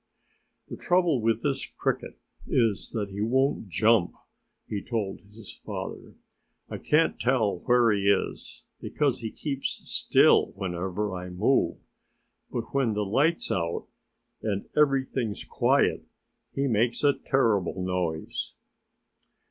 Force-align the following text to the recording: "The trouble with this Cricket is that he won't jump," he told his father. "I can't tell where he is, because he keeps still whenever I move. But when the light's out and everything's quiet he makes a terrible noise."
"The 0.67 0.77
trouble 0.77 1.21
with 1.21 1.43
this 1.43 1.63
Cricket 1.63 2.17
is 2.47 2.89
that 2.93 3.11
he 3.11 3.21
won't 3.21 3.67
jump," 3.69 4.13
he 4.67 4.81
told 4.81 5.19
his 5.21 5.55
father. 5.63 6.15
"I 6.67 6.79
can't 6.79 7.19
tell 7.19 7.59
where 7.65 7.91
he 7.91 8.09
is, 8.09 8.63
because 8.79 9.19
he 9.19 9.29
keeps 9.29 9.69
still 9.87 10.53
whenever 10.55 11.13
I 11.13 11.29
move. 11.29 11.77
But 12.49 12.73
when 12.73 12.93
the 12.93 13.05
light's 13.05 13.51
out 13.51 13.85
and 14.41 14.67
everything's 14.75 15.45
quiet 15.45 16.03
he 16.51 16.65
makes 16.67 17.03
a 17.03 17.13
terrible 17.13 17.83
noise." 17.85 18.55